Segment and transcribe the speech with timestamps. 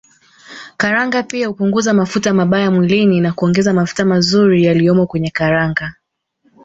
[0.77, 5.93] Karanga pia hupunguza mafuta mabaya mwilini na kuongeza mafuta mazuri yaliyomo kwenye karanga